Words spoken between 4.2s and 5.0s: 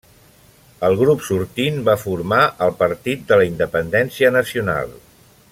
Nacional.